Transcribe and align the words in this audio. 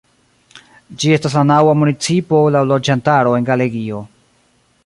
Ĝi 1.03 1.11
estas 1.17 1.35
la 1.39 1.43
naŭa 1.51 1.77
municipo 1.83 2.41
laŭ 2.57 2.65
loĝantaro 2.73 3.39
en 3.41 3.49
Galegio. 3.51 4.05